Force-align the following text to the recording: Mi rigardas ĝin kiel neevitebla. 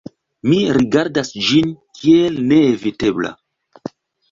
Mi 0.51 0.55
rigardas 0.77 1.29
ĝin 1.49 1.75
kiel 1.99 2.41
neevitebla. 2.55 3.35